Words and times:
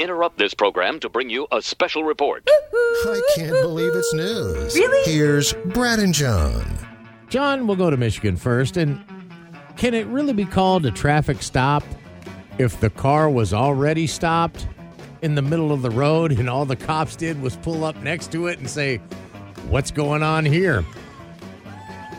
interrupt 0.00 0.38
this 0.38 0.54
program 0.54 0.98
to 1.00 1.08
bring 1.08 1.30
you 1.30 1.46
a 1.52 1.60
special 1.62 2.04
report. 2.04 2.48
I 2.48 3.20
can't 3.36 3.52
believe 3.62 3.94
it's 3.94 4.14
news. 4.14 4.74
Really? 4.74 5.12
Here's 5.12 5.52
Brad 5.66 5.98
and 5.98 6.14
John. 6.14 6.64
John, 7.28 7.66
we'll 7.66 7.76
go 7.76 7.90
to 7.90 7.96
Michigan 7.96 8.36
first. 8.36 8.76
And 8.76 9.02
can 9.76 9.94
it 9.94 10.06
really 10.06 10.32
be 10.32 10.44
called 10.44 10.84
a 10.86 10.90
traffic 10.90 11.42
stop 11.42 11.84
if 12.58 12.80
the 12.80 12.90
car 12.90 13.30
was 13.30 13.54
already 13.54 14.06
stopped 14.06 14.66
in 15.22 15.34
the 15.34 15.42
middle 15.42 15.72
of 15.72 15.82
the 15.82 15.90
road 15.90 16.32
and 16.32 16.48
all 16.48 16.64
the 16.64 16.76
cops 16.76 17.14
did 17.14 17.40
was 17.40 17.56
pull 17.56 17.84
up 17.84 17.96
next 17.96 18.32
to 18.32 18.46
it 18.46 18.58
and 18.58 18.68
say, 18.68 18.98
"What's 19.68 19.90
going 19.90 20.22
on 20.22 20.44
here?" 20.44 20.84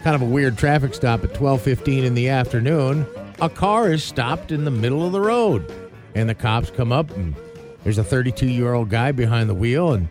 Kind 0.03 0.15
of 0.15 0.21
a 0.21 0.25
weird 0.25 0.57
traffic 0.57 0.93
stop 0.93 1.23
at 1.23 1.33
12:15 1.33 2.03
in 2.03 2.15
the 2.15 2.29
afternoon. 2.29 3.05
A 3.41 3.49
car 3.49 3.91
is 3.91 4.03
stopped 4.03 4.51
in 4.51 4.65
the 4.65 4.71
middle 4.71 5.05
of 5.05 5.11
the 5.11 5.21
road, 5.21 5.71
and 6.15 6.29
the 6.29 6.35
cops 6.35 6.69
come 6.69 6.91
up 6.91 7.09
and 7.11 7.35
there's 7.83 7.97
a 7.97 8.03
32-year-old 8.03 8.89
guy 8.89 9.11
behind 9.11 9.49
the 9.49 9.55
wheel 9.55 9.93
and 9.93 10.07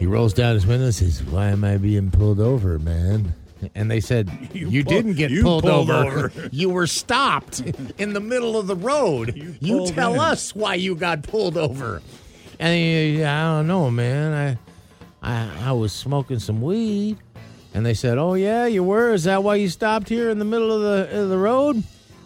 he 0.00 0.06
rolls 0.06 0.32
down 0.32 0.54
his 0.54 0.66
window 0.66 0.86
and 0.86 0.94
says, 0.94 1.22
"Why 1.22 1.48
am 1.48 1.62
I 1.62 1.76
being 1.76 2.10
pulled 2.10 2.40
over, 2.40 2.78
man?" 2.78 3.34
And 3.74 3.90
they 3.90 4.00
said, 4.00 4.30
"You, 4.54 4.82
pull- 4.82 4.94
didn't 4.94 5.12
get 5.14 5.30
you 5.30 5.42
pulled, 5.42 5.64
pulled 5.64 5.90
over. 5.90 6.26
over." 6.26 6.48
you 6.52 6.70
were 6.70 6.86
stopped 6.86 7.60
in 7.98 8.14
the 8.14 8.20
middle 8.20 8.58
of 8.58 8.66
the 8.66 8.76
road. 8.76 9.36
You, 9.36 9.76
pulled 9.76 9.92
tell 9.94 10.14
in. 10.14 10.20
us 10.20 10.54
why 10.54 10.74
you 10.76 10.94
got 10.94 11.22
pulled 11.22 11.58
over." 11.58 12.00
And 12.58 12.74
he, 12.74 13.22
I 13.22 13.42
don't 13.42 13.68
know, 13.68 13.90
man. 13.90 14.58
I, 15.22 15.44
I, 15.46 15.68
I 15.68 15.72
was 15.72 15.92
smoking 15.92 16.38
some 16.38 16.62
weed. 16.62 17.18
And 17.74 17.84
they 17.84 17.94
said, 17.94 18.16
"Oh 18.16 18.32
yeah, 18.32 18.64
you 18.64 18.82
were. 18.82 19.12
Is 19.12 19.24
that 19.24 19.44
why 19.44 19.56
you 19.56 19.68
stopped 19.68 20.08
here 20.08 20.30
in 20.30 20.38
the 20.38 20.46
middle 20.46 20.72
of 20.72 20.80
the 20.80 21.20
of 21.20 21.28
the 21.28 21.38
road? 21.38 21.82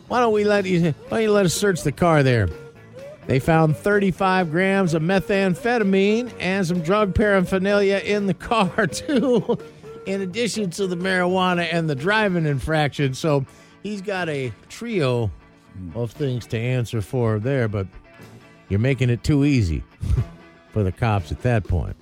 Why 0.06 0.20
don't 0.20 0.32
we 0.32 0.44
let 0.44 0.64
you? 0.64 0.94
Why 1.08 1.18
don't 1.18 1.22
you 1.22 1.32
let 1.32 1.44
us 1.44 1.54
search 1.54 1.82
the 1.82 1.92
car 1.92 2.22
there?" 2.22 2.48
They 3.26 3.38
found 3.38 3.76
35 3.76 4.50
grams 4.50 4.92
of 4.92 5.02
methamphetamine 5.02 6.32
and 6.38 6.66
some 6.66 6.80
drug 6.80 7.14
paraphernalia 7.14 7.98
in 8.04 8.26
the 8.26 8.34
car, 8.34 8.86
too, 8.86 9.58
in 10.06 10.20
addition 10.20 10.70
to 10.72 10.86
the 10.86 10.96
marijuana 10.96 11.68
and 11.72 11.88
the 11.88 11.94
driving 11.94 12.44
infraction. 12.44 13.14
So 13.14 13.46
he's 13.82 14.02
got 14.02 14.28
a 14.28 14.52
trio 14.68 15.30
of 15.94 16.10
things 16.12 16.46
to 16.48 16.58
answer 16.58 17.00
for 17.00 17.38
there, 17.38 17.66
but 17.66 17.86
you're 18.68 18.78
making 18.78 19.10
it 19.10 19.24
too 19.24 19.44
easy 19.44 19.82
for 20.72 20.82
the 20.82 20.92
cops 20.92 21.32
at 21.32 21.42
that 21.42 21.64
point. 21.64 21.96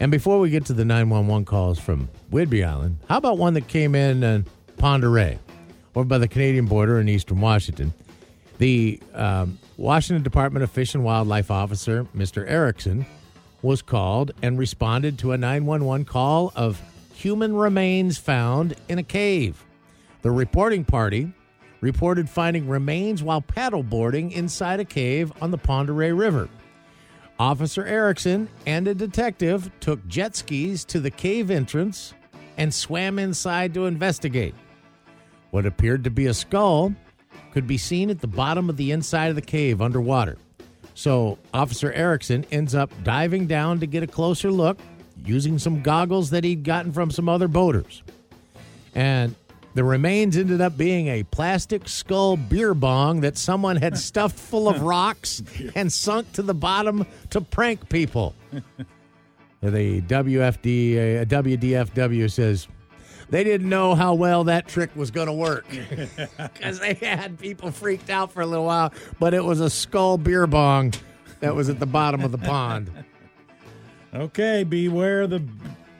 And 0.00 0.10
before 0.10 0.38
we 0.38 0.50
get 0.50 0.64
to 0.66 0.72
the 0.72 0.84
911 0.84 1.44
calls 1.44 1.78
from 1.78 2.08
Whidbey 2.30 2.66
Island, 2.66 2.98
how 3.08 3.18
about 3.18 3.38
one 3.38 3.54
that 3.54 3.68
came 3.68 3.94
in 3.94 4.22
in 4.22 4.46
Pend 4.78 5.04
Oreille, 5.04 5.38
over 5.94 6.04
by 6.04 6.18
the 6.18 6.28
Canadian 6.28 6.66
border 6.66 6.98
in 6.98 7.08
eastern 7.08 7.40
Washington? 7.40 7.92
The 8.62 9.00
um, 9.12 9.58
Washington 9.76 10.22
Department 10.22 10.62
of 10.62 10.70
Fish 10.70 10.94
and 10.94 11.02
Wildlife 11.02 11.50
officer, 11.50 12.06
Mr. 12.16 12.48
Erickson, 12.48 13.04
was 13.60 13.82
called 13.82 14.30
and 14.40 14.56
responded 14.56 15.18
to 15.18 15.32
a 15.32 15.36
911 15.36 16.04
call 16.04 16.52
of 16.54 16.80
human 17.12 17.56
remains 17.56 18.18
found 18.18 18.76
in 18.88 19.00
a 19.00 19.02
cave. 19.02 19.64
The 20.20 20.30
reporting 20.30 20.84
party 20.84 21.32
reported 21.80 22.30
finding 22.30 22.68
remains 22.68 23.20
while 23.20 23.42
paddleboarding 23.42 24.30
inside 24.30 24.78
a 24.78 24.84
cave 24.84 25.32
on 25.42 25.50
the 25.50 25.58
Pend 25.58 25.90
Oreille 25.90 26.14
River. 26.14 26.48
Officer 27.40 27.84
Erickson 27.84 28.48
and 28.64 28.86
a 28.86 28.94
detective 28.94 29.72
took 29.80 30.06
jet 30.06 30.36
skis 30.36 30.84
to 30.84 31.00
the 31.00 31.10
cave 31.10 31.50
entrance 31.50 32.14
and 32.56 32.72
swam 32.72 33.18
inside 33.18 33.74
to 33.74 33.86
investigate. 33.86 34.54
What 35.50 35.66
appeared 35.66 36.04
to 36.04 36.10
be 36.10 36.26
a 36.26 36.34
skull 36.34 36.94
could 37.52 37.66
be 37.66 37.78
seen 37.78 38.10
at 38.10 38.20
the 38.20 38.26
bottom 38.26 38.68
of 38.68 38.76
the 38.76 38.90
inside 38.90 39.28
of 39.28 39.36
the 39.36 39.42
cave 39.42 39.80
underwater. 39.80 40.36
So, 40.94 41.38
Officer 41.54 41.92
Erickson 41.92 42.44
ends 42.50 42.74
up 42.74 42.90
diving 43.02 43.46
down 43.46 43.80
to 43.80 43.86
get 43.86 44.02
a 44.02 44.06
closer 44.06 44.50
look 44.50 44.78
using 45.24 45.58
some 45.58 45.82
goggles 45.82 46.30
that 46.30 46.44
he'd 46.44 46.64
gotten 46.64 46.92
from 46.92 47.10
some 47.10 47.28
other 47.28 47.48
boaters. 47.48 48.02
And 48.94 49.34
the 49.74 49.84
remains 49.84 50.36
ended 50.36 50.60
up 50.60 50.76
being 50.76 51.08
a 51.08 51.22
plastic 51.22 51.88
skull 51.88 52.36
beer 52.36 52.74
bong 52.74 53.20
that 53.22 53.38
someone 53.38 53.76
had 53.76 53.96
stuffed 54.10 54.38
full 54.38 54.68
of 54.68 54.82
rocks 54.82 55.42
and 55.74 55.90
sunk 55.92 56.32
to 56.32 56.42
the 56.42 56.54
bottom 56.54 57.06
to 57.30 57.40
prank 57.40 57.88
people. 57.88 58.34
The 59.62 60.00
WFD, 60.00 61.22
uh, 61.22 61.24
WDFW 61.24 62.28
says 62.28 62.66
they 63.32 63.42
didn't 63.42 63.68
know 63.68 63.94
how 63.94 64.12
well 64.14 64.44
that 64.44 64.68
trick 64.68 64.94
was 64.94 65.10
going 65.10 65.26
to 65.26 65.32
work 65.32 65.66
because 66.54 66.78
they 66.78 66.94
had 66.94 67.38
people 67.38 67.70
freaked 67.72 68.10
out 68.10 68.30
for 68.30 68.42
a 68.42 68.46
little 68.46 68.66
while, 68.66 68.92
but 69.18 69.32
it 69.34 69.42
was 69.42 69.60
a 69.60 69.68
skull 69.70 70.18
beer 70.18 70.46
bong 70.46 70.92
that 71.40 71.54
was 71.56 71.68
at 71.68 71.80
the 71.80 71.86
bottom 71.86 72.20
of 72.22 72.30
the 72.30 72.38
pond. 72.38 72.90
Okay, 74.14 74.62
beware 74.64 75.26
the. 75.26 75.38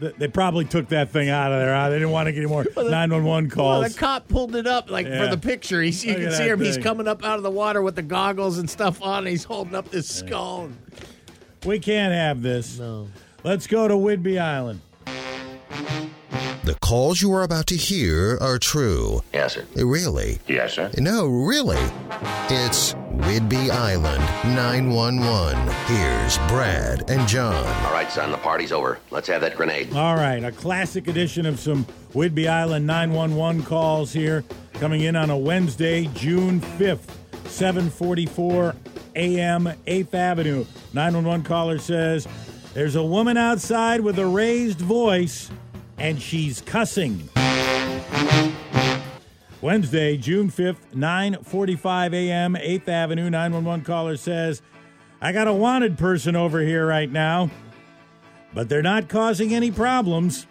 the- 0.00 0.12
They 0.18 0.28
probably 0.28 0.64
took 0.66 0.88
that 0.88 1.10
thing 1.10 1.30
out 1.30 1.50
of 1.52 1.58
there. 1.60 1.74
Huh? 1.74 1.88
They 1.88 1.96
didn't 1.96 2.10
want 2.10 2.26
to 2.26 2.32
get 2.32 2.40
any 2.40 2.48
more 2.48 2.64
911 2.76 3.48
calls. 3.50 3.80
Well, 3.80 3.88
the 3.88 3.96
cop 3.98 4.28
pulled 4.28 4.54
it 4.56 4.66
up 4.66 4.90
like 4.90 5.06
Yeah. 5.06 5.24
for 5.24 5.30
the 5.34 5.38
picture. 5.40 5.80
He's, 5.80 6.04
you 6.04 6.12
Look 6.12 6.22
can 6.22 6.32
see 6.32 6.48
him. 6.48 6.60
He's 6.60 6.76
coming 6.76 7.08
up 7.08 7.24
out 7.24 7.36
of 7.38 7.42
the 7.42 7.50
water 7.50 7.80
with 7.82 7.94
the 7.94 8.02
goggles 8.02 8.58
and 8.58 8.68
stuff 8.68 9.00
on. 9.00 9.18
And 9.20 9.28
he's 9.28 9.44
holding 9.44 9.74
up 9.74 9.90
this 9.90 10.08
skull. 10.08 10.68
we 11.64 11.78
can't 11.78 12.12
have 12.12 12.42
this. 12.42 12.78
No. 12.78 13.08
Let's 13.44 13.66
go 13.66 13.88
to 13.88 13.94
Whidbey 13.94 14.38
Island. 14.40 14.80
The 16.64 16.76
calls 16.76 17.20
you 17.20 17.32
are 17.34 17.42
about 17.42 17.66
to 17.68 17.76
hear 17.76 18.38
are 18.40 18.56
true. 18.56 19.22
Yes, 19.32 19.54
sir. 19.54 19.66
Really? 19.74 20.38
Yes, 20.46 20.74
sir. 20.74 20.92
No, 20.96 21.26
really. 21.26 21.82
It's 22.48 22.94
Whidbey 22.94 23.68
Island 23.68 24.22
911. 24.54 25.56
Here's 25.86 26.38
Brad 26.48 27.10
and 27.10 27.26
John. 27.26 27.66
All 27.84 27.92
right, 27.92 28.08
son, 28.08 28.30
the 28.30 28.36
party's 28.38 28.70
over. 28.70 29.00
Let's 29.10 29.26
have 29.26 29.40
that 29.40 29.56
grenade. 29.56 29.92
All 29.92 30.14
right, 30.14 30.44
a 30.44 30.52
classic 30.52 31.08
edition 31.08 31.46
of 31.46 31.58
some 31.58 31.84
Whidbey 32.14 32.48
Island 32.48 32.86
911 32.86 33.64
calls 33.64 34.12
here, 34.12 34.44
coming 34.74 35.00
in 35.00 35.16
on 35.16 35.30
a 35.30 35.36
Wednesday, 35.36 36.06
June 36.14 36.60
5th, 36.60 37.08
7:44 37.46 38.76
a.m. 39.16 39.64
8th 39.88 40.14
Avenue. 40.14 40.64
911 40.92 41.44
caller 41.44 41.78
says, 41.78 42.28
"There's 42.72 42.94
a 42.94 43.02
woman 43.02 43.36
outside 43.36 44.00
with 44.00 44.16
a 44.20 44.26
raised 44.26 44.80
voice, 44.80 45.50
and 46.02 46.20
she's 46.20 46.60
cussing." 46.60 47.30
Wednesday, 49.62 50.18
June 50.18 50.50
5th, 50.50 50.92
9:45 50.94 52.12
a.m., 52.12 52.56
8th 52.56 52.88
Avenue. 52.88 53.30
911 53.30 53.84
caller 53.84 54.18
says, 54.18 54.60
"I 55.22 55.32
got 55.32 55.48
a 55.48 55.54
wanted 55.54 55.96
person 55.96 56.36
over 56.36 56.60
here 56.60 56.86
right 56.86 57.10
now." 57.10 57.48
but 58.54 58.68
they're 58.68 58.82
not 58.82 59.08
causing 59.08 59.54
any 59.54 59.70
problems. 59.70 60.46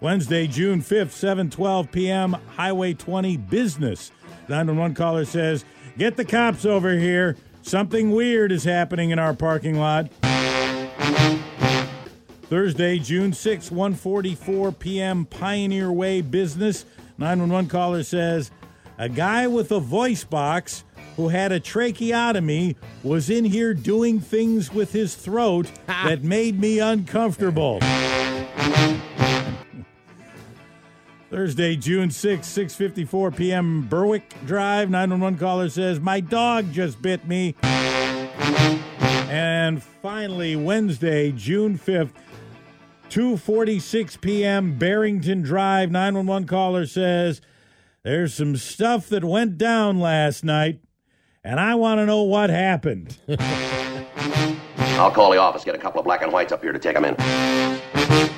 Wednesday, 0.00 0.46
June 0.46 0.80
5th, 0.80 1.12
7:12 1.12 1.92
p.m., 1.92 2.36
Highway 2.56 2.92
20 2.94 3.36
business. 3.36 4.10
911 4.48 4.94
caller 4.94 5.24
says, 5.24 5.64
"Get 5.96 6.16
the 6.16 6.24
cops 6.24 6.64
over 6.64 6.98
here. 6.98 7.36
Something 7.62 8.10
weird 8.10 8.50
is 8.50 8.64
happening 8.64 9.10
in 9.10 9.18
our 9.18 9.34
parking 9.34 9.78
lot." 9.78 10.10
Thursday, 12.52 12.98
June 12.98 13.32
6, 13.32 13.70
1:44 13.70 14.78
p.m., 14.78 15.24
Pioneer 15.24 15.90
Way 15.90 16.20
business. 16.20 16.84
911 17.16 17.70
caller 17.70 18.02
says, 18.02 18.50
"A 18.98 19.08
guy 19.08 19.46
with 19.46 19.72
a 19.72 19.80
voice 19.80 20.22
box 20.22 20.84
who 21.16 21.28
had 21.28 21.50
a 21.50 21.58
tracheotomy 21.58 22.76
was 23.02 23.30
in 23.30 23.46
here 23.46 23.72
doing 23.72 24.20
things 24.20 24.70
with 24.70 24.92
his 24.92 25.14
throat 25.14 25.72
that 25.86 26.24
made 26.24 26.60
me 26.60 26.78
uncomfortable." 26.78 27.80
Thursday, 31.30 31.74
June 31.74 32.10
6, 32.10 32.46
6:54 32.46 33.34
p.m. 33.34 33.88
Berwick 33.88 34.34
Drive. 34.44 34.90
911 34.90 35.38
caller 35.38 35.70
says, 35.70 36.00
"My 36.00 36.20
dog 36.20 36.70
just 36.70 37.00
bit 37.00 37.26
me." 37.26 37.54
And 39.30 39.82
finally, 39.82 40.54
Wednesday, 40.54 41.32
June 41.32 41.78
5th, 41.78 42.10
2:46 43.12 44.22
p.m. 44.22 44.78
Barrington 44.78 45.42
Drive. 45.42 45.90
911 45.90 46.48
caller 46.48 46.86
says, 46.86 47.42
"There's 48.02 48.32
some 48.32 48.56
stuff 48.56 49.10
that 49.10 49.22
went 49.22 49.58
down 49.58 50.00
last 50.00 50.42
night, 50.42 50.80
and 51.44 51.60
I 51.60 51.74
want 51.74 51.98
to 51.98 52.06
know 52.06 52.22
what 52.22 52.48
happened." 52.48 53.18
I'll 54.98 55.10
call 55.10 55.30
the 55.30 55.36
office, 55.36 55.62
get 55.62 55.74
a 55.74 55.78
couple 55.78 56.00
of 56.00 56.06
black 56.06 56.22
and 56.22 56.32
whites 56.32 56.52
up 56.52 56.62
here 56.62 56.72
to 56.72 56.78
take 56.78 56.94
them 56.94 57.04
in. 57.04 58.31